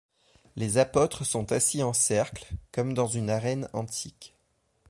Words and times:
Les 0.55 0.79
apôtres 0.79 1.27
sont 1.27 1.51
assis 1.51 1.83
en 1.83 1.93
cercle, 1.93 2.47
comme 2.71 2.95
dans 2.95 3.05
une 3.05 3.29
arène 3.29 3.69
antique. 3.71 4.35